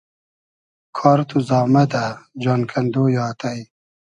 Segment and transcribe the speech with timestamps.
[0.97, 2.05] کار تو زامئدۂ،
[2.41, 3.53] جان کئندۉ یۂ آتݷ